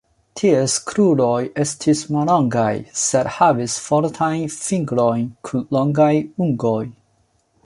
Ties 0.39 0.75
kruroj 0.91 1.41
estis 1.63 2.01
mallongaj, 2.15 2.73
sed 3.03 3.31
havis 3.37 3.77
fortajn 3.91 4.49
fingrojn 4.57 5.29
kun 5.51 5.69
longaj 5.79 6.13
ungoj. 6.47 6.83